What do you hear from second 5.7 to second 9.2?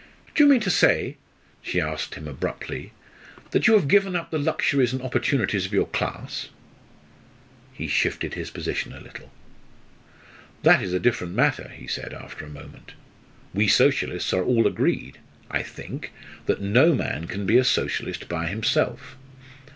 your class?" He shifted his position a